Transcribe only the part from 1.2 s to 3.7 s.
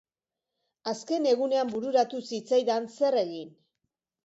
egunean bururatu zitzaidan zer egin.